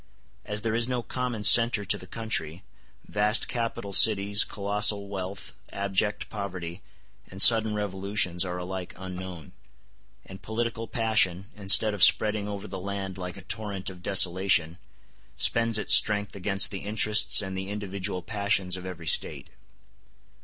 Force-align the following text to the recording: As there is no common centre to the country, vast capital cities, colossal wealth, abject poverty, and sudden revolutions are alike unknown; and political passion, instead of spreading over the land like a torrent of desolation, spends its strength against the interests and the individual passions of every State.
As 0.45 0.63
there 0.63 0.73
is 0.73 0.87
no 0.87 1.03
common 1.03 1.43
centre 1.43 1.85
to 1.85 1.95
the 1.95 2.07
country, 2.07 2.63
vast 3.07 3.47
capital 3.47 3.93
cities, 3.93 4.43
colossal 4.43 5.07
wealth, 5.07 5.53
abject 5.71 6.27
poverty, 6.27 6.81
and 7.29 7.39
sudden 7.39 7.75
revolutions 7.75 8.43
are 8.43 8.57
alike 8.57 8.95
unknown; 8.97 9.51
and 10.25 10.41
political 10.41 10.87
passion, 10.87 11.45
instead 11.55 11.93
of 11.93 12.01
spreading 12.01 12.47
over 12.47 12.67
the 12.67 12.79
land 12.81 13.19
like 13.19 13.37
a 13.37 13.43
torrent 13.43 13.91
of 13.91 14.01
desolation, 14.01 14.79
spends 15.35 15.77
its 15.77 15.93
strength 15.93 16.35
against 16.35 16.71
the 16.71 16.79
interests 16.79 17.43
and 17.43 17.55
the 17.55 17.69
individual 17.69 18.23
passions 18.23 18.75
of 18.75 18.87
every 18.87 19.05
State. 19.05 19.51